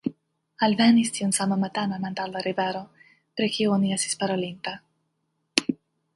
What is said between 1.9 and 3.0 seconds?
antaŭ la rivero,